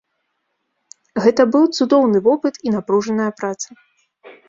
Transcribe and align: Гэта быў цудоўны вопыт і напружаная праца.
Гэта 1.27 1.41
быў 1.57 1.69
цудоўны 1.77 2.25
вопыт 2.31 2.55
і 2.67 2.77
напружаная 2.79 3.31
праца. 3.43 3.69